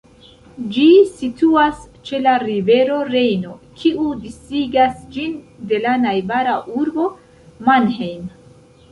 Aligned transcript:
Ĝi 0.75 0.85
situas 1.15 1.81
ĉe 2.09 2.21
la 2.21 2.31
rivero 2.43 2.95
Rejno, 3.09 3.51
kiu 3.81 4.05
disigas 4.23 4.95
ĝin 5.17 5.35
de 5.73 5.81
la 5.83 5.93
najbara 6.05 6.55
urbo 6.81 7.05
Mannheim. 7.69 8.25